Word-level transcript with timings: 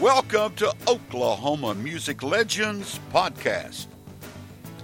welcome 0.00 0.54
to 0.56 0.74
Oklahoma 0.88 1.74
Music 1.74 2.22
Legends 2.22 2.98
Podcast. 3.12 3.86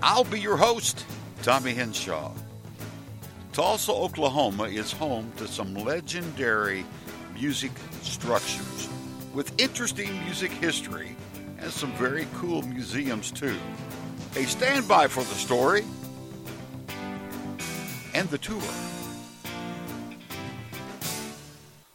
I'll 0.02 0.25
be 0.25 0.38
your 0.40 0.56
host, 0.56 1.04
Tommy 1.43 1.75
Henshaw. 1.75 2.32
Tulsa, 3.52 3.93
Oklahoma 3.93 4.64
is 4.64 4.93
home 4.93 5.32
to 5.36 5.48
some 5.48 5.75
legendary 5.75 6.84
music 7.34 7.73
structures 8.02 8.88
with 9.34 9.59
interesting 9.61 10.12
music 10.25 10.52
history 10.52 11.16
and 11.58 11.70
some 11.72 11.92
very 11.92 12.27
cool 12.36 12.62
museums, 12.62 13.30
too. 13.32 13.56
Hey, 14.32 14.45
stand 14.45 14.86
by 14.86 15.08
for 15.08 15.24
the 15.24 15.34
story 15.34 15.84
and 18.14 18.29
the 18.29 18.38
tour. 18.38 18.62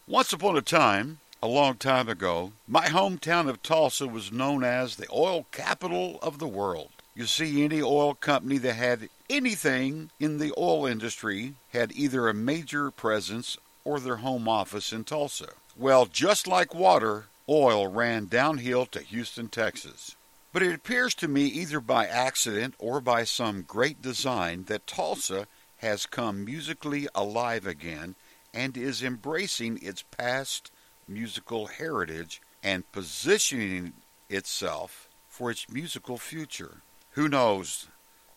Once 0.07 0.33
upon 0.33 0.57
a 0.57 0.61
time, 0.61 1.19
a 1.45 1.47
long 1.47 1.75
time 1.75 2.09
ago, 2.09 2.53
my 2.67 2.87
hometown 2.87 3.47
of 3.47 3.61
Tulsa 3.61 4.07
was 4.07 4.31
known 4.31 4.63
as 4.63 4.95
the 4.95 5.05
oil 5.13 5.45
capital 5.51 6.17
of 6.23 6.39
the 6.39 6.47
world. 6.47 6.89
You 7.13 7.27
see, 7.27 7.63
any 7.63 7.83
oil 7.83 8.15
company 8.15 8.57
that 8.57 8.73
had 8.73 9.09
anything 9.29 10.09
in 10.19 10.39
the 10.39 10.51
oil 10.57 10.87
industry 10.87 11.53
had 11.69 11.91
either 11.91 12.27
a 12.27 12.33
major 12.33 12.89
presence 12.89 13.59
or 13.83 13.99
their 13.99 14.15
home 14.17 14.47
office 14.47 14.91
in 14.91 15.03
Tulsa. 15.03 15.49
Well, 15.77 16.07
just 16.07 16.47
like 16.47 16.73
water, 16.73 17.27
oil 17.47 17.85
ran 17.89 18.25
downhill 18.25 18.87
to 18.87 19.01
Houston, 19.01 19.47
Texas. 19.47 20.15
But 20.51 20.63
it 20.63 20.73
appears 20.73 21.13
to 21.15 21.27
me, 21.27 21.45
either 21.45 21.79
by 21.79 22.07
accident 22.07 22.73
or 22.79 22.99
by 22.99 23.23
some 23.23 23.61
great 23.61 24.01
design, 24.01 24.63
that 24.63 24.87
Tulsa 24.87 25.45
has 25.77 26.07
come 26.07 26.43
musically 26.43 27.07
alive 27.13 27.67
again 27.67 28.15
and 28.51 28.75
is 28.75 29.03
embracing 29.03 29.77
its 29.83 30.01
past 30.01 30.71
musical 31.07 31.67
heritage 31.67 32.41
and 32.63 32.91
positioning 32.91 33.93
itself 34.29 35.09
for 35.27 35.51
its 35.51 35.69
musical 35.69 36.17
future. 36.17 36.81
Who 37.11 37.27
knows? 37.27 37.87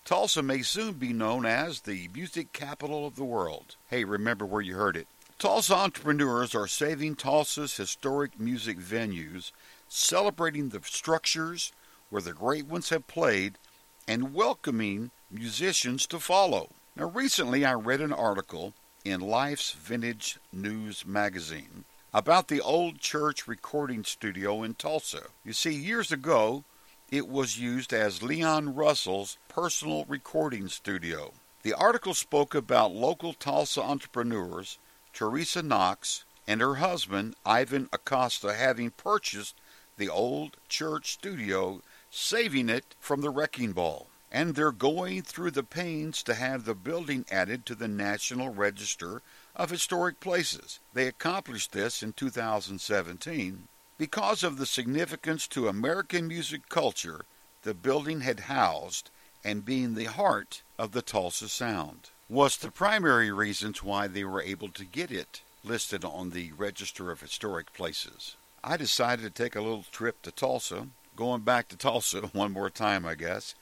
Tulsa 0.05 0.43
may 0.43 0.63
soon 0.63 0.95
be 0.95 1.13
known 1.13 1.45
as 1.45 1.81
the 1.81 2.09
music 2.15 2.53
capital 2.53 3.07
of 3.07 3.17
the 3.17 3.25
world. 3.25 3.77
Hey, 3.89 4.05
remember 4.05 4.47
where 4.47 4.63
you 4.63 4.75
heard 4.75 4.97
it. 4.97 5.07
Tulsa 5.39 5.75
entrepreneurs 5.75 6.55
are 6.55 6.67
saving 6.67 7.15
Tulsa's 7.15 7.77
historic 7.77 8.41
music 8.41 8.79
venues, 8.79 9.53
celebrating 9.89 10.71
the 10.71 10.81
structures 10.83 11.73
where 12.11 12.23
the 12.23 12.33
great 12.33 12.67
ones 12.67 12.89
have 12.89 13.07
played, 13.07 13.59
and 14.07 14.35
welcoming 14.35 15.11
musicians 15.31 16.07
to 16.07 16.19
follow. 16.19 16.71
Now, 16.97 17.07
recently 17.11 17.65
I 17.65 17.75
read 17.75 18.01
an 18.01 18.13
article 18.13 18.73
in 19.05 19.21
Life's 19.21 19.73
Vintage 19.73 20.39
News 20.53 21.07
magazine 21.07 21.85
about 22.15 22.49
the 22.49 22.61
old 22.61 22.99
church 22.99 23.47
recording 23.47 24.03
studio 24.03 24.63
in 24.63 24.75
Tulsa. 24.75 25.25
You 25.45 25.53
see, 25.53 25.75
years 25.75 26.11
ago, 26.11 26.65
it 27.11 27.29
was 27.29 27.59
used 27.59 27.93
as 27.93 28.23
Leon 28.23 28.75
Russell's 28.75 29.37
personal 29.49 30.07
recording 30.07 30.69
studio. 30.69 31.33
The 31.63 31.75
article 31.75 32.15
spoke 32.15 32.55
about 32.55 32.95
local 32.95 33.35
Tulsa 33.35 33.83
entrepreneurs, 33.83 34.79
Teresa 35.13 35.63
Knox, 35.63 36.25
and 36.47 36.63
her 36.63 36.77
husband, 36.77 37.37
Ivan 37.45 37.91
Acosta, 37.93 38.55
having 38.55 38.91
purchased 38.91 39.57
the 39.99 40.09
old 40.09 40.57
church 40.69 41.13
studio, 41.13 41.83
saving 42.11 42.71
it 42.71 42.95
from 42.99 43.21
the 43.21 43.31
wrecking 43.31 43.73
ball. 43.73 44.09
And 44.33 44.55
they're 44.55 44.73
going 44.73 45.23
through 45.23 45.51
the 45.51 45.63
pains 45.63 46.23
to 46.23 46.35
have 46.35 46.65
the 46.65 46.75
building 46.75 47.27
added 47.31 47.67
to 47.67 47.75
the 47.75 47.89
National 47.89 48.49
Register 48.49 49.21
of 49.59 49.71
Historic 49.71 50.21
Places. 50.21 50.79
They 50.95 51.09
accomplished 51.09 51.73
this 51.73 52.03
in 52.03 52.13
2017 52.13 53.67
because 53.99 54.45
of 54.45 54.57
the 54.57 54.67
significance 54.67 55.49
to 55.49 55.67
American 55.67 56.29
music 56.29 56.69
culture 56.69 57.25
the 57.63 57.75
building 57.75 58.21
had 58.21 58.41
housed 58.41 59.11
and 59.45 59.65
being 59.65 59.95
the 59.95 60.05
heart 60.05 60.63
of 60.79 60.93
the 60.93 61.03
Tulsa 61.03 61.49
Sound 61.49 62.11
was 62.29 62.57
the 62.57 62.71
primary 62.71 63.33
reasons 63.33 63.83
why 63.83 64.07
they 64.07 64.23
were 64.23 64.43
able 64.43 64.69
to 64.69 64.85
get 64.85 65.11
it 65.11 65.43
listed 65.65 66.05
on 66.05 66.31
the 66.31 66.53
Register 66.53 67.11
of 67.11 67.21
Historic 67.21 67.73
Places. 67.73 68.37
I 68.63 68.77
decided 68.77 69.23
to 69.23 69.43
take 69.43 69.57
a 69.57 69.61
little 69.61 69.85
trip 69.91 70.23
to 70.23 70.31
Tulsa, 70.31 70.89
going 71.17 71.41
back 71.41 71.69
to 71.69 71.77
Tulsa 71.77 72.21
one 72.33 72.53
more 72.53 72.71
time, 72.71 73.05
I 73.05 73.17
guess, 73.17 73.55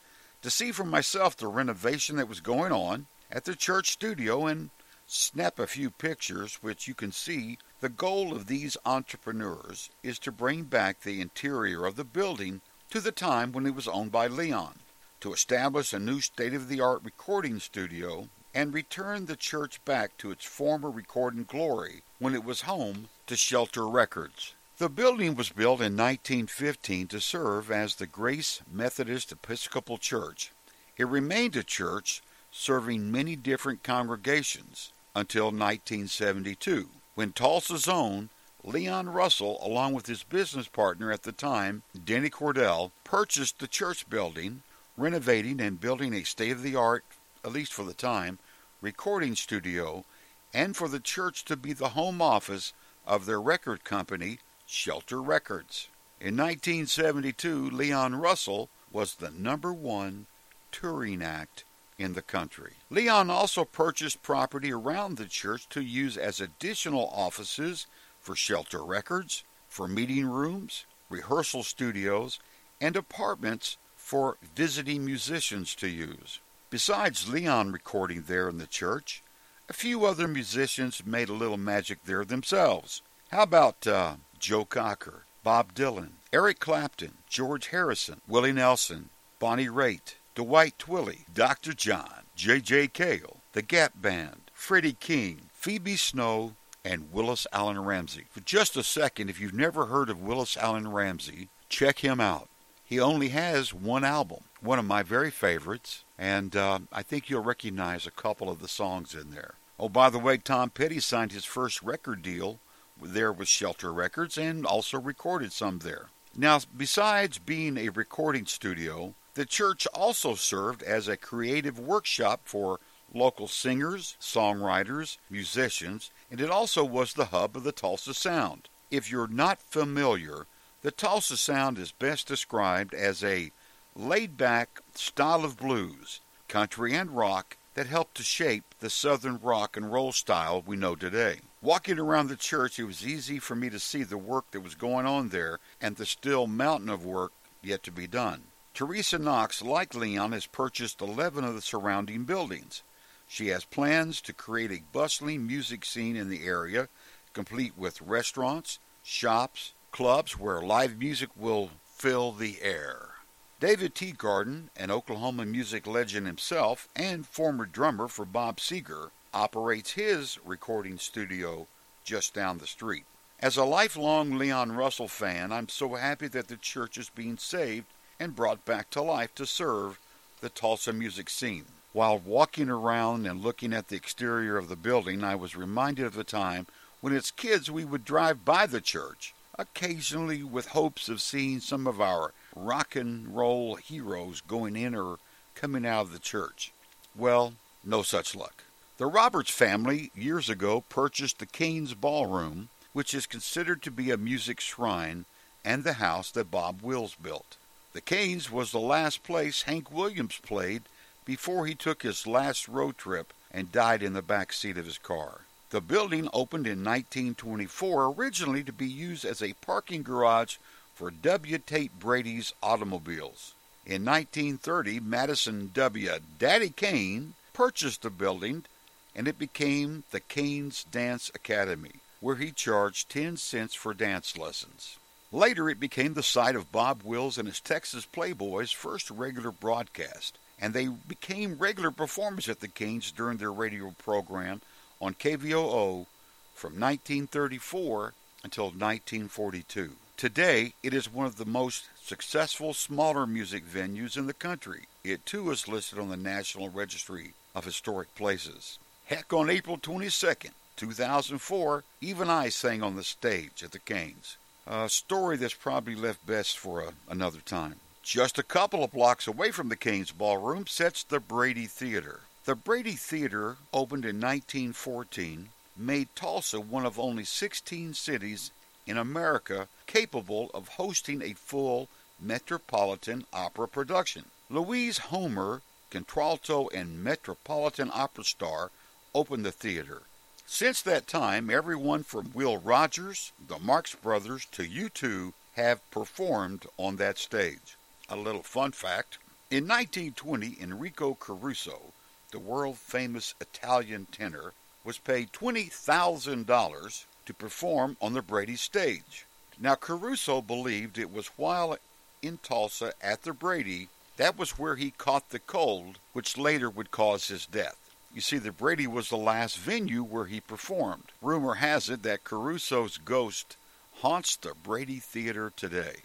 to 0.42 0.50
see 0.50 0.72
for 0.72 0.84
myself 0.84 1.36
the 1.36 1.46
renovation 1.46 2.16
that 2.16 2.28
was 2.28 2.40
going 2.40 2.72
on 2.72 3.06
at 3.30 3.44
the 3.44 3.54
church 3.54 3.90
studio 3.90 4.46
and 4.46 4.70
snap 5.08 5.60
a 5.60 5.68
few 5.68 5.88
pictures, 5.88 6.58
which 6.62 6.88
you 6.88 6.94
can 6.94 7.12
see. 7.12 7.58
The 7.80 7.88
goal 7.88 8.34
of 8.34 8.46
these 8.46 8.76
entrepreneurs 8.84 9.88
is 10.02 10.18
to 10.20 10.32
bring 10.32 10.64
back 10.64 11.00
the 11.00 11.20
interior 11.20 11.86
of 11.86 11.94
the 11.94 12.04
building 12.04 12.60
to 12.90 13.00
the 13.00 13.12
time 13.12 13.52
when 13.52 13.66
it 13.66 13.74
was 13.74 13.86
owned 13.86 14.10
by 14.10 14.26
Leon, 14.26 14.80
to 15.20 15.32
establish 15.32 15.92
a 15.92 16.00
new 16.00 16.20
state 16.20 16.54
of 16.54 16.68
the 16.68 16.80
art 16.80 17.02
recording 17.04 17.60
studio, 17.60 18.28
and 18.52 18.74
return 18.74 19.26
the 19.26 19.36
church 19.36 19.84
back 19.84 20.16
to 20.18 20.30
its 20.32 20.44
former 20.44 20.90
recording 20.90 21.44
glory 21.44 22.02
when 22.18 22.34
it 22.34 22.44
was 22.44 22.62
home 22.62 23.08
to 23.26 23.36
Shelter 23.36 23.86
Records. 23.86 24.54
The 24.78 24.88
building 24.88 25.36
was 25.36 25.50
built 25.50 25.80
in 25.80 25.96
1915 25.96 27.06
to 27.08 27.20
serve 27.20 27.70
as 27.70 27.94
the 27.94 28.06
Grace 28.06 28.60
Methodist 28.70 29.30
Episcopal 29.30 29.98
Church. 29.98 30.50
It 30.96 31.06
remained 31.06 31.54
a 31.54 31.62
church 31.62 32.22
serving 32.50 33.12
many 33.12 33.36
different 33.36 33.82
congregations 33.82 34.92
until 35.16 35.46
1972, 35.46 36.90
when 37.14 37.32
Tulsa's 37.32 37.88
own 37.88 38.28
Leon 38.62 39.08
Russell, 39.08 39.58
along 39.62 39.94
with 39.94 40.06
his 40.06 40.22
business 40.22 40.68
partner 40.68 41.10
at 41.10 41.22
the 41.22 41.32
time, 41.32 41.82
Denny 42.04 42.28
Cordell, 42.28 42.90
purchased 43.02 43.58
the 43.58 43.66
church 43.66 44.10
building, 44.10 44.62
renovating 44.94 45.58
and 45.58 45.80
building 45.80 46.12
a 46.12 46.22
state 46.22 46.52
of 46.52 46.62
the 46.62 46.76
art, 46.76 47.02
at 47.42 47.52
least 47.52 47.72
for 47.72 47.82
the 47.82 47.94
time, 47.94 48.38
recording 48.82 49.34
studio, 49.34 50.04
and 50.52 50.76
for 50.76 50.86
the 50.86 51.00
church 51.00 51.46
to 51.46 51.56
be 51.56 51.72
the 51.72 51.90
home 51.90 52.20
office 52.20 52.74
of 53.06 53.24
their 53.24 53.40
record 53.40 53.84
company, 53.84 54.38
Shelter 54.66 55.22
Records. 55.22 55.88
In 56.20 56.36
1972, 56.36 57.70
Leon 57.70 58.16
Russell 58.16 58.68
was 58.92 59.14
the 59.14 59.30
number 59.30 59.72
one 59.72 60.26
touring 60.72 61.22
act 61.22 61.64
in 61.98 62.12
the 62.12 62.22
country. 62.22 62.74
Leon 62.90 63.30
also 63.30 63.64
purchased 63.64 64.22
property 64.22 64.72
around 64.72 65.16
the 65.16 65.26
church 65.26 65.68
to 65.70 65.80
use 65.80 66.16
as 66.16 66.40
additional 66.40 67.10
offices 67.14 67.86
for 68.20 68.36
shelter 68.36 68.84
records, 68.84 69.44
for 69.68 69.88
meeting 69.88 70.26
rooms, 70.26 70.84
rehearsal 71.08 71.62
studios, 71.62 72.38
and 72.80 72.96
apartments 72.96 73.76
for 73.96 74.36
visiting 74.54 75.04
musicians 75.04 75.74
to 75.74 75.88
use. 75.88 76.40
Besides 76.70 77.28
Leon 77.28 77.72
recording 77.72 78.24
there 78.26 78.48
in 78.48 78.58
the 78.58 78.66
church, 78.66 79.22
a 79.68 79.72
few 79.72 80.04
other 80.04 80.28
musicians 80.28 81.04
made 81.04 81.28
a 81.28 81.34
little 81.34 81.56
magic 81.56 82.04
there 82.04 82.24
themselves. 82.24 83.02
How 83.30 83.42
about 83.42 83.86
uh, 83.86 84.16
Joe 84.38 84.64
Cocker, 84.64 85.24
Bob 85.42 85.74
Dylan, 85.74 86.10
Eric 86.32 86.60
Clapton, 86.60 87.18
George 87.28 87.68
Harrison, 87.68 88.20
Willie 88.28 88.52
Nelson, 88.52 89.10
Bonnie 89.38 89.68
Raitt, 89.68 90.14
Dwight 90.36 90.76
Twilley, 90.78 91.24
Dr. 91.32 91.72
John, 91.72 92.24
J.J. 92.34 92.88
Cale, 92.88 93.38
The 93.52 93.62
Gap 93.62 93.94
Band, 93.96 94.50
Freddie 94.52 94.92
King, 94.92 95.48
Phoebe 95.54 95.96
Snow, 95.96 96.56
and 96.84 97.10
Willis 97.10 97.46
Alan 97.54 97.82
Ramsey. 97.82 98.26
For 98.28 98.40
just 98.40 98.76
a 98.76 98.82
second, 98.82 99.30
if 99.30 99.40
you've 99.40 99.54
never 99.54 99.86
heard 99.86 100.10
of 100.10 100.20
Willis 100.20 100.58
Alan 100.58 100.88
Ramsey, 100.88 101.48
check 101.70 102.00
him 102.00 102.20
out. 102.20 102.50
He 102.84 103.00
only 103.00 103.30
has 103.30 103.72
one 103.72 104.04
album, 104.04 104.44
one 104.60 104.78
of 104.78 104.84
my 104.84 105.02
very 105.02 105.30
favorites, 105.30 106.04
and 106.18 106.54
uh, 106.54 106.80
I 106.92 107.02
think 107.02 107.30
you'll 107.30 107.42
recognize 107.42 108.06
a 108.06 108.10
couple 108.10 108.50
of 108.50 108.60
the 108.60 108.68
songs 108.68 109.14
in 109.14 109.30
there. 109.30 109.54
Oh, 109.80 109.88
by 109.88 110.10
the 110.10 110.18
way, 110.18 110.36
Tom 110.36 110.68
Petty 110.68 111.00
signed 111.00 111.32
his 111.32 111.46
first 111.46 111.82
record 111.82 112.20
deal 112.20 112.60
there 113.00 113.32
with 113.32 113.48
Shelter 113.48 113.90
Records 113.90 114.36
and 114.36 114.66
also 114.66 115.00
recorded 115.00 115.52
some 115.52 115.78
there. 115.78 116.08
Now, 116.36 116.60
besides 116.76 117.38
being 117.38 117.78
a 117.78 117.88
recording 117.88 118.44
studio, 118.44 119.14
the 119.36 119.44
church 119.44 119.86
also 119.88 120.34
served 120.34 120.82
as 120.82 121.08
a 121.08 121.16
creative 121.16 121.78
workshop 121.78 122.40
for 122.44 122.80
local 123.12 123.46
singers, 123.46 124.16
songwriters, 124.18 125.18
musicians, 125.28 126.10
and 126.30 126.40
it 126.40 126.48
also 126.48 126.82
was 126.82 127.12
the 127.12 127.26
hub 127.26 127.54
of 127.54 127.62
the 127.62 127.70
Tulsa 127.70 128.14
Sound. 128.14 128.70
If 128.90 129.10
you're 129.10 129.28
not 129.28 129.60
familiar, 129.60 130.46
the 130.80 130.90
Tulsa 130.90 131.36
Sound 131.36 131.76
is 131.76 131.92
best 131.92 132.26
described 132.26 132.94
as 132.94 133.22
a 133.22 133.52
laid 133.94 134.38
back 134.38 134.80
style 134.94 135.44
of 135.44 135.58
blues, 135.58 136.22
country, 136.48 136.94
and 136.94 137.14
rock 137.14 137.58
that 137.74 137.88
helped 137.88 138.14
to 138.16 138.22
shape 138.22 138.64
the 138.80 138.88
southern 138.88 139.38
rock 139.42 139.76
and 139.76 139.92
roll 139.92 140.12
style 140.12 140.62
we 140.64 140.76
know 140.76 140.94
today. 140.94 141.40
Walking 141.60 141.98
around 141.98 142.28
the 142.28 142.36
church, 142.36 142.78
it 142.78 142.84
was 142.84 143.06
easy 143.06 143.38
for 143.38 143.54
me 143.54 143.68
to 143.68 143.78
see 143.78 144.02
the 144.02 144.16
work 144.16 144.50
that 144.52 144.62
was 144.62 144.74
going 144.74 145.04
on 145.04 145.28
there 145.28 145.58
and 145.78 145.96
the 145.96 146.06
still 146.06 146.46
mountain 146.46 146.88
of 146.88 147.04
work 147.04 147.32
yet 147.60 147.82
to 147.82 147.92
be 147.92 148.06
done. 148.06 148.44
Teresa 148.76 149.18
Knox, 149.18 149.62
like 149.62 149.94
Leon, 149.94 150.32
has 150.32 150.44
purchased 150.44 151.00
11 151.00 151.44
of 151.44 151.54
the 151.54 151.62
surrounding 151.62 152.24
buildings. 152.24 152.82
She 153.26 153.46
has 153.46 153.64
plans 153.64 154.20
to 154.20 154.34
create 154.34 154.70
a 154.70 154.82
bustling 154.92 155.46
music 155.46 155.82
scene 155.82 156.14
in 156.14 156.28
the 156.28 156.44
area, 156.44 156.90
complete 157.32 157.72
with 157.74 158.02
restaurants, 158.02 158.78
shops, 159.02 159.72
clubs 159.92 160.38
where 160.38 160.60
live 160.60 160.98
music 160.98 161.30
will 161.34 161.70
fill 161.86 162.32
the 162.32 162.58
air. 162.60 163.12
David 163.60 163.94
Teegarden, 163.94 164.68
an 164.76 164.90
Oklahoma 164.90 165.46
music 165.46 165.86
legend 165.86 166.26
himself 166.26 166.86
and 166.94 167.26
former 167.26 167.64
drummer 167.64 168.08
for 168.08 168.26
Bob 168.26 168.58
Seger, 168.58 169.08
operates 169.32 169.92
his 169.92 170.38
recording 170.44 170.98
studio 170.98 171.66
just 172.04 172.34
down 172.34 172.58
the 172.58 172.66
street. 172.66 173.06
As 173.40 173.56
a 173.56 173.64
lifelong 173.64 174.36
Leon 174.36 174.72
Russell 174.72 175.08
fan, 175.08 175.50
I'm 175.50 175.70
so 175.70 175.94
happy 175.94 176.28
that 176.28 176.48
the 176.48 176.58
church 176.58 176.98
is 176.98 177.08
being 177.08 177.38
saved 177.38 177.86
and 178.18 178.36
brought 178.36 178.64
back 178.64 178.90
to 178.90 179.02
life 179.02 179.34
to 179.34 179.46
serve 179.46 179.98
the 180.40 180.48
Tulsa 180.48 180.92
music 180.92 181.28
scene. 181.30 181.66
While 181.92 182.18
walking 182.18 182.68
around 182.68 183.26
and 183.26 183.42
looking 183.42 183.72
at 183.72 183.88
the 183.88 183.96
exterior 183.96 184.56
of 184.58 184.68
the 184.68 184.76
building, 184.76 185.24
I 185.24 185.34
was 185.34 185.56
reminded 185.56 186.04
of 186.04 186.14
the 186.14 186.24
time 186.24 186.66
when 187.00 187.14
as 187.14 187.30
kids 187.30 187.70
we 187.70 187.84
would 187.84 188.04
drive 188.04 188.44
by 188.44 188.66
the 188.66 188.80
church, 188.80 189.34
occasionally 189.58 190.42
with 190.42 190.68
hopes 190.68 191.08
of 191.08 191.22
seeing 191.22 191.60
some 191.60 191.86
of 191.86 192.00
our 192.00 192.32
rock 192.54 192.96
and 192.96 193.34
roll 193.34 193.76
heroes 193.76 194.40
going 194.40 194.76
in 194.76 194.94
or 194.94 195.18
coming 195.54 195.86
out 195.86 196.02
of 196.02 196.12
the 196.12 196.18
church. 196.18 196.72
Well, 197.14 197.54
no 197.84 198.02
such 198.02 198.34
luck. 198.34 198.64
The 198.98 199.06
Roberts 199.06 199.50
family 199.50 200.10
years 200.14 200.48
ago 200.48 200.82
purchased 200.88 201.38
the 201.38 201.46
Cain's 201.46 201.94
Ballroom, 201.94 202.68
which 202.92 203.14
is 203.14 203.26
considered 203.26 203.82
to 203.82 203.90
be 203.90 204.10
a 204.10 204.16
music 204.16 204.60
shrine, 204.60 205.24
and 205.64 205.84
the 205.84 205.94
house 205.94 206.30
that 206.30 206.50
Bob 206.50 206.82
Wills 206.82 207.14
built. 207.14 207.56
The 207.96 208.02
Cain's 208.02 208.50
was 208.50 208.72
the 208.72 208.78
last 208.78 209.22
place 209.22 209.62
Hank 209.62 209.90
Williams 209.90 210.38
played 210.42 210.82
before 211.24 211.66
he 211.66 211.74
took 211.74 212.02
his 212.02 212.26
last 212.26 212.68
road 212.68 212.98
trip 212.98 213.32
and 213.50 213.72
died 213.72 214.02
in 214.02 214.12
the 214.12 214.20
back 214.20 214.52
seat 214.52 214.76
of 214.76 214.84
his 214.84 214.98
car. 214.98 215.46
The 215.70 215.80
building 215.80 216.28
opened 216.34 216.66
in 216.66 216.84
1924 216.84 218.12
originally 218.12 218.62
to 218.64 218.72
be 218.74 218.86
used 218.86 219.24
as 219.24 219.40
a 219.40 219.54
parking 219.62 220.02
garage 220.02 220.58
for 220.94 221.10
W. 221.10 221.56
Tate 221.56 221.98
Brady's 221.98 222.52
automobiles. 222.62 223.54
In 223.86 224.04
1930, 224.04 225.00
Madison 225.00 225.70
W. 225.72 226.18
Daddy 226.38 226.68
Cain 226.68 227.32
purchased 227.54 228.02
the 228.02 228.10
building 228.10 228.66
and 229.14 229.26
it 229.26 229.38
became 229.38 230.04
the 230.10 230.20
Cain's 230.20 230.84
Dance 230.84 231.30
Academy, 231.34 232.02
where 232.20 232.36
he 232.36 232.52
charged 232.52 233.08
10 233.08 233.38
cents 233.38 233.72
for 233.72 233.94
dance 233.94 234.36
lessons. 234.36 234.98
Later, 235.36 235.68
it 235.68 235.78
became 235.78 236.14
the 236.14 236.22
site 236.22 236.56
of 236.56 236.72
Bob 236.72 237.02
Wills 237.02 237.36
and 237.36 237.46
his 237.46 237.60
Texas 237.60 238.06
Playboys' 238.10 238.72
first 238.72 239.10
regular 239.10 239.50
broadcast, 239.50 240.38
and 240.58 240.72
they 240.72 240.86
became 240.86 241.58
regular 241.58 241.90
performers 241.90 242.48
at 242.48 242.60
the 242.60 242.68
Cain's 242.68 243.12
during 243.12 243.36
their 243.36 243.52
radio 243.52 243.94
program 243.98 244.62
on 244.98 245.12
KVOO 245.12 246.06
from 246.54 246.80
1934 246.80 248.14
until 248.44 248.64
1942. 248.68 249.96
Today, 250.16 250.72
it 250.82 250.94
is 250.94 251.12
one 251.12 251.26
of 251.26 251.36
the 251.36 251.44
most 251.44 251.90
successful 252.02 252.72
smaller 252.72 253.26
music 253.26 253.66
venues 253.66 254.16
in 254.16 254.26
the 254.26 254.32
country. 254.32 254.84
It 255.04 255.26
too 255.26 255.50
is 255.50 255.68
listed 255.68 255.98
on 255.98 256.08
the 256.08 256.16
National 256.16 256.70
Registry 256.70 257.34
of 257.54 257.66
Historic 257.66 258.14
Places. 258.14 258.78
Heck, 259.04 259.34
on 259.34 259.50
April 259.50 259.76
22nd, 259.76 260.52
2004, 260.76 261.84
even 262.00 262.30
I 262.30 262.48
sang 262.48 262.82
on 262.82 262.96
the 262.96 263.04
stage 263.04 263.62
at 263.62 263.72
the 263.72 263.78
Cain's. 263.78 264.38
A 264.68 264.88
story 264.88 265.36
that's 265.36 265.54
probably 265.54 265.94
left 265.94 266.26
best 266.26 266.58
for 266.58 266.80
a, 266.80 266.92
another 267.08 267.38
time. 267.38 267.76
Just 268.02 268.36
a 268.36 268.42
couple 268.42 268.82
of 268.82 268.90
blocks 268.90 269.28
away 269.28 269.52
from 269.52 269.68
the 269.68 269.76
Cain's 269.76 270.10
Ballroom 270.10 270.66
sits 270.66 271.04
the 271.04 271.20
Brady 271.20 271.66
Theater. 271.66 272.22
The 272.46 272.56
Brady 272.56 272.96
Theater 272.96 273.58
opened 273.72 274.04
in 274.04 274.20
1914, 274.20 275.50
made 275.76 276.08
Tulsa 276.16 276.60
one 276.60 276.84
of 276.84 276.98
only 276.98 277.22
16 277.22 277.94
cities 277.94 278.50
in 278.86 278.96
America 278.96 279.68
capable 279.86 280.50
of 280.52 280.68
hosting 280.68 281.22
a 281.22 281.34
full 281.34 281.88
metropolitan 282.20 283.24
opera 283.32 283.68
production. 283.68 284.24
Louise 284.50 284.98
Homer, 284.98 285.62
contralto 285.90 286.68
and 286.68 287.04
metropolitan 287.04 287.90
opera 287.94 288.24
star, 288.24 288.72
opened 289.14 289.44
the 289.44 289.52
theater. 289.52 290.02
Since 290.48 290.82
that 290.82 291.08
time, 291.08 291.50
everyone 291.50 292.04
from 292.04 292.30
Will 292.32 292.56
Rogers, 292.58 293.32
the 293.48 293.58
Marx 293.58 293.96
Brothers, 293.96 294.46
to 294.52 294.62
U2 294.62 295.32
have 295.54 295.90
performed 295.90 296.66
on 296.76 296.96
that 296.96 297.18
stage. 297.18 297.76
A 298.08 298.14
little 298.14 298.44
fun 298.44 298.70
fact 298.70 299.18
in 299.50 299.66
1920, 299.66 300.56
Enrico 300.60 301.14
Caruso, 301.14 301.92
the 302.30 302.38
world 302.38 302.78
famous 302.78 303.34
Italian 303.40 304.06
tenor, 304.12 304.52
was 304.84 304.98
paid 304.98 305.32
$20,000 305.32 307.04
to 307.26 307.34
perform 307.34 307.96
on 308.00 308.12
the 308.12 308.22
Brady 308.22 308.56
stage. 308.56 309.26
Now, 309.58 309.74
Caruso 309.74 310.40
believed 310.40 310.96
it 310.96 311.12
was 311.12 311.26
while 311.36 311.76
in 312.22 312.38
Tulsa 312.38 312.92
at 313.02 313.22
the 313.22 313.32
Brady 313.32 313.88
that 314.16 314.38
was 314.38 314.58
where 314.58 314.76
he 314.76 314.92
caught 314.92 315.30
the 315.30 315.40
cold, 315.40 315.98
which 316.12 316.38
later 316.38 316.70
would 316.70 316.90
cause 316.90 317.28
his 317.28 317.46
death. 317.46 317.76
You 318.16 318.22
see, 318.22 318.38
the 318.38 318.50
Brady 318.50 318.86
was 318.86 319.10
the 319.10 319.18
last 319.18 319.58
venue 319.58 320.02
where 320.02 320.24
he 320.24 320.40
performed. 320.40 321.12
Rumor 321.20 321.56
has 321.56 321.90
it 321.90 322.02
that 322.04 322.24
Caruso's 322.24 322.96
ghost 322.96 323.58
haunts 323.96 324.36
the 324.36 324.54
Brady 324.54 325.00
Theater 325.00 325.52
today. 325.54 325.96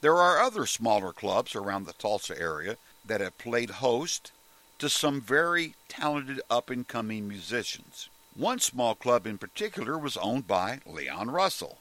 There 0.00 0.16
are 0.16 0.40
other 0.40 0.64
smaller 0.64 1.12
clubs 1.12 1.54
around 1.54 1.84
the 1.84 1.92
Tulsa 1.92 2.40
area 2.40 2.78
that 3.04 3.20
have 3.20 3.36
played 3.36 3.68
host 3.68 4.32
to 4.78 4.88
some 4.88 5.20
very 5.20 5.74
talented 5.88 6.40
up 6.48 6.70
and 6.70 6.88
coming 6.88 7.28
musicians. 7.28 8.08
One 8.34 8.60
small 8.60 8.94
club 8.94 9.26
in 9.26 9.36
particular 9.36 9.98
was 9.98 10.16
owned 10.16 10.46
by 10.46 10.80
Leon 10.86 11.30
Russell. 11.30 11.76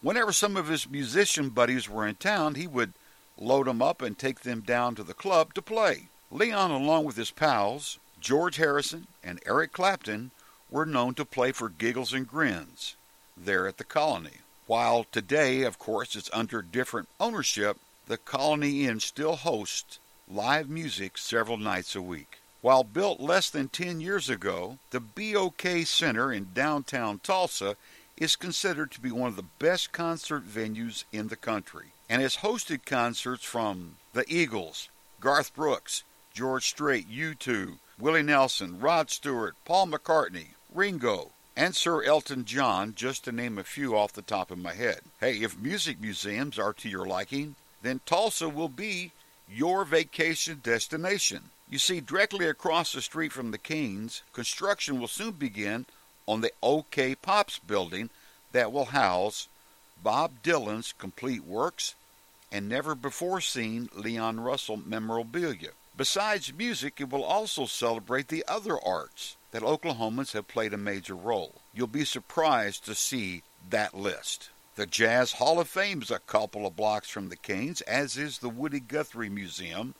Whenever 0.00 0.32
some 0.32 0.56
of 0.56 0.68
his 0.68 0.88
musician 0.88 1.48
buddies 1.48 1.88
were 1.88 2.06
in 2.06 2.14
town, 2.14 2.54
he 2.54 2.68
would 2.68 2.92
load 3.36 3.66
them 3.66 3.82
up 3.82 4.00
and 4.00 4.16
take 4.16 4.42
them 4.42 4.60
down 4.60 4.94
to 4.94 5.02
the 5.02 5.12
club 5.12 5.54
to 5.54 5.60
play. 5.60 6.06
Leon, 6.30 6.70
along 6.70 7.04
with 7.04 7.16
his 7.16 7.32
pals, 7.32 7.98
George 8.26 8.56
Harrison 8.56 9.06
and 9.22 9.38
Eric 9.46 9.72
Clapton 9.72 10.32
were 10.68 10.84
known 10.84 11.14
to 11.14 11.24
play 11.24 11.52
for 11.52 11.68
Giggles 11.68 12.12
and 12.12 12.26
Grins 12.26 12.96
there 13.36 13.68
at 13.68 13.76
the 13.76 13.84
Colony. 13.84 14.38
While 14.66 15.04
today, 15.04 15.62
of 15.62 15.78
course, 15.78 16.16
it's 16.16 16.28
under 16.32 16.60
different 16.60 17.08
ownership, 17.20 17.78
the 18.08 18.18
Colony 18.18 18.84
Inn 18.84 18.98
still 18.98 19.36
hosts 19.36 20.00
live 20.28 20.68
music 20.68 21.18
several 21.18 21.56
nights 21.56 21.94
a 21.94 22.02
week. 22.02 22.40
While 22.62 22.82
built 22.82 23.20
less 23.20 23.48
than 23.48 23.68
10 23.68 24.00
years 24.00 24.28
ago, 24.28 24.78
the 24.90 24.98
BOK 24.98 25.86
Center 25.86 26.32
in 26.32 26.48
downtown 26.52 27.20
Tulsa 27.20 27.76
is 28.16 28.34
considered 28.34 28.90
to 28.90 29.00
be 29.00 29.12
one 29.12 29.28
of 29.28 29.36
the 29.36 29.44
best 29.60 29.92
concert 29.92 30.44
venues 30.44 31.04
in 31.12 31.28
the 31.28 31.36
country 31.36 31.92
and 32.10 32.20
has 32.20 32.38
hosted 32.38 32.84
concerts 32.84 33.44
from 33.44 33.98
the 34.14 34.24
Eagles, 34.26 34.88
Garth 35.20 35.54
Brooks, 35.54 36.02
George 36.34 36.66
Strait, 36.66 37.08
U2, 37.08 37.78
Willie 37.98 38.22
Nelson, 38.22 38.78
Rod 38.78 39.10
Stewart, 39.10 39.56
Paul 39.64 39.86
McCartney, 39.86 40.48
Ringo, 40.74 41.30
and 41.56 41.74
Sir 41.74 42.02
Elton 42.02 42.44
John, 42.44 42.94
just 42.94 43.24
to 43.24 43.32
name 43.32 43.56
a 43.56 43.64
few 43.64 43.96
off 43.96 44.12
the 44.12 44.20
top 44.20 44.50
of 44.50 44.58
my 44.58 44.74
head. 44.74 45.00
Hey, 45.18 45.38
if 45.38 45.58
music 45.58 45.98
museums 45.98 46.58
are 46.58 46.74
to 46.74 46.90
your 46.90 47.06
liking, 47.06 47.54
then 47.80 48.00
Tulsa 48.04 48.50
will 48.50 48.68
be 48.68 49.12
your 49.48 49.86
vacation 49.86 50.60
destination. 50.62 51.44
You 51.70 51.78
see, 51.78 52.00
directly 52.00 52.46
across 52.46 52.92
the 52.92 53.00
street 53.00 53.32
from 53.32 53.50
the 53.50 53.58
Cain's, 53.58 54.22
construction 54.34 55.00
will 55.00 55.08
soon 55.08 55.32
begin 55.32 55.86
on 56.28 56.42
the 56.42 56.52
OK 56.62 57.14
Pops 57.14 57.58
building 57.58 58.10
that 58.52 58.72
will 58.72 58.86
house 58.86 59.48
Bob 60.02 60.42
Dylan's 60.42 60.92
complete 60.92 61.44
works 61.44 61.94
and 62.52 62.68
never 62.68 62.94
before 62.94 63.40
seen 63.40 63.88
Leon 63.94 64.40
Russell 64.40 64.76
memorabilia. 64.76 65.70
Besides 65.96 66.52
music, 66.52 67.00
it 67.00 67.08
will 67.08 67.24
also 67.24 67.64
celebrate 67.64 68.28
the 68.28 68.44
other 68.46 68.78
arts 68.84 69.36
that 69.50 69.62
Oklahomans 69.62 70.32
have 70.32 70.46
played 70.46 70.74
a 70.74 70.78
major 70.78 71.14
role. 71.14 71.54
You'll 71.72 71.86
be 71.86 72.04
surprised 72.04 72.84
to 72.84 72.94
see 72.94 73.42
that 73.70 73.94
list. 73.94 74.50
The 74.74 74.84
Jazz 74.84 75.32
Hall 75.32 75.58
of 75.58 75.68
Fame 75.68 76.02
is 76.02 76.10
a 76.10 76.18
couple 76.18 76.66
of 76.66 76.76
blocks 76.76 77.08
from 77.08 77.30
the 77.30 77.36
Cain's, 77.36 77.80
as 77.82 78.18
is 78.18 78.38
the 78.38 78.50
Woody 78.50 78.80
Guthrie 78.80 79.30
Museum, 79.30 79.94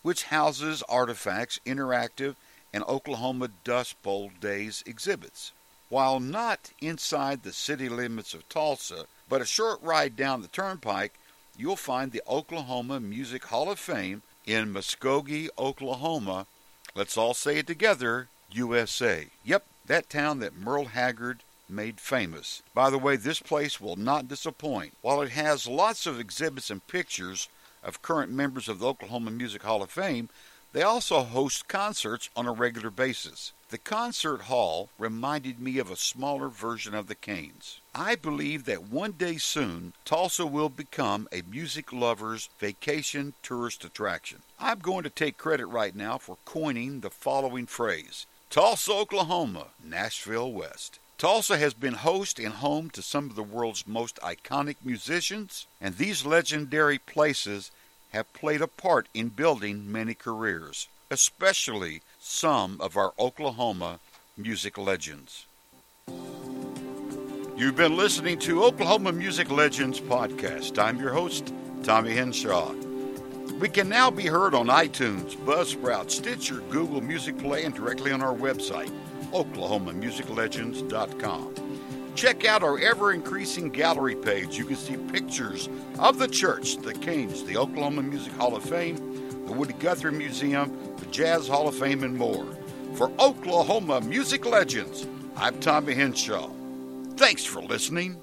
which 0.00 0.24
houses 0.24 0.82
artifacts, 0.88 1.60
interactive, 1.66 2.36
and 2.72 2.82
Oklahoma 2.84 3.50
Dust 3.62 4.02
Bowl 4.02 4.30
Days 4.40 4.82
exhibits. 4.86 5.52
While 5.90 6.18
not 6.18 6.70
inside 6.80 7.42
the 7.42 7.52
city 7.52 7.90
limits 7.90 8.32
of 8.32 8.48
Tulsa, 8.48 9.04
but 9.28 9.42
a 9.42 9.46
short 9.46 9.82
ride 9.82 10.16
down 10.16 10.40
the 10.40 10.48
turnpike, 10.48 11.12
you'll 11.58 11.76
find 11.76 12.10
the 12.10 12.22
Oklahoma 12.26 13.00
Music 13.00 13.44
Hall 13.44 13.70
of 13.70 13.78
Fame 13.78 14.22
in 14.46 14.72
Muskogee, 14.72 15.48
Oklahoma. 15.58 16.46
Let's 16.94 17.16
all 17.16 17.34
say 17.34 17.58
it 17.58 17.66
together 17.66 18.28
USA. 18.50 19.28
Yep, 19.44 19.64
that 19.86 20.10
town 20.10 20.40
that 20.40 20.56
Merle 20.56 20.86
Haggard 20.86 21.42
made 21.68 22.00
famous. 22.00 22.62
By 22.74 22.90
the 22.90 22.98
way, 22.98 23.16
this 23.16 23.40
place 23.40 23.80
will 23.80 23.96
not 23.96 24.28
disappoint. 24.28 24.94
While 25.00 25.22
it 25.22 25.30
has 25.30 25.66
lots 25.66 26.06
of 26.06 26.20
exhibits 26.20 26.70
and 26.70 26.86
pictures 26.86 27.48
of 27.82 28.02
current 28.02 28.30
members 28.30 28.68
of 28.68 28.78
the 28.78 28.86
Oklahoma 28.86 29.30
Music 29.30 29.62
Hall 29.62 29.82
of 29.82 29.90
Fame, 29.90 30.28
They 30.72 30.82
also 30.82 31.22
host 31.22 31.68
concerts 31.68 32.30
on 32.34 32.46
a 32.46 32.52
regular 32.52 32.90
basis. 32.90 33.52
The 33.68 33.76
concert 33.78 34.42
hall 34.42 34.88
reminded 34.98 35.60
me 35.60 35.78
of 35.78 35.90
a 35.90 35.96
smaller 35.96 36.48
version 36.48 36.94
of 36.94 37.08
the 37.08 37.14
Cain's. 37.14 37.80
I 37.94 38.14
believe 38.14 38.64
that 38.64 38.84
one 38.84 39.12
day 39.12 39.36
soon, 39.36 39.92
Tulsa 40.06 40.46
will 40.46 40.70
become 40.70 41.28
a 41.30 41.42
music 41.42 41.92
lover's 41.92 42.48
vacation 42.58 43.34
tourist 43.42 43.84
attraction. 43.84 44.42
I'm 44.58 44.78
going 44.78 45.04
to 45.04 45.10
take 45.10 45.36
credit 45.36 45.66
right 45.66 45.94
now 45.94 46.16
for 46.16 46.38
coining 46.46 47.00
the 47.00 47.10
following 47.10 47.66
phrase 47.66 48.26
Tulsa, 48.48 48.92
Oklahoma, 48.92 49.68
Nashville 49.82 50.52
West. 50.52 50.98
Tulsa 51.18 51.56
has 51.56 51.72
been 51.72 51.94
host 51.94 52.38
and 52.38 52.54
home 52.54 52.90
to 52.90 53.00
some 53.00 53.30
of 53.30 53.36
the 53.36 53.42
world's 53.42 53.86
most 53.86 54.16
iconic 54.16 54.76
musicians, 54.82 55.66
and 55.80 55.96
these 55.96 56.26
legendary 56.26 56.98
places 56.98 57.70
have 58.12 58.32
played 58.32 58.60
a 58.60 58.66
part 58.66 59.08
in 59.14 59.28
building 59.28 59.90
many 59.90 60.14
careers, 60.14 60.88
especially 61.10 62.02
some 62.20 62.80
of 62.80 62.96
our 62.96 63.12
Oklahoma 63.18 63.98
music 64.36 64.78
legends. 64.78 65.46
You've 67.56 67.76
been 67.76 67.96
listening 67.96 68.38
to 68.40 68.64
Oklahoma 68.64 69.12
Music 69.12 69.50
Legends 69.50 70.00
podcast. 70.00 70.78
I'm 70.78 70.98
your 70.98 71.12
host, 71.12 71.52
Tommy 71.82 72.12
Henshaw. 72.12 72.72
We 73.60 73.68
can 73.68 73.88
now 73.88 74.10
be 74.10 74.26
heard 74.26 74.54
on 74.54 74.66
iTunes, 74.66 75.36
Buzzsprout, 75.36 76.10
Stitcher, 76.10 76.60
Google 76.70 77.00
Music 77.00 77.38
Play, 77.38 77.64
and 77.64 77.74
directly 77.74 78.10
on 78.10 78.22
our 78.22 78.34
website, 78.34 78.90
oklahomamusiclegends.com. 79.32 81.54
Check 82.14 82.44
out 82.44 82.62
our 82.62 82.78
ever 82.78 83.12
increasing 83.12 83.70
gallery 83.70 84.14
page. 84.14 84.58
You 84.58 84.64
can 84.64 84.76
see 84.76 84.96
pictures 84.96 85.68
of 85.98 86.18
the 86.18 86.28
church, 86.28 86.76
the 86.76 86.92
Cain's, 86.92 87.42
the 87.44 87.56
Oklahoma 87.56 88.02
Music 88.02 88.32
Hall 88.34 88.54
of 88.54 88.62
Fame, 88.62 88.96
the 89.46 89.52
Woody 89.52 89.72
Guthrie 89.74 90.12
Museum, 90.12 90.94
the 90.98 91.06
Jazz 91.06 91.48
Hall 91.48 91.68
of 91.68 91.74
Fame, 91.74 92.04
and 92.04 92.16
more. 92.16 92.46
For 92.94 93.10
Oklahoma 93.18 94.02
Music 94.02 94.44
Legends, 94.44 95.06
I'm 95.36 95.58
Tommy 95.60 95.94
Henshaw. 95.94 96.50
Thanks 97.16 97.44
for 97.44 97.62
listening. 97.62 98.18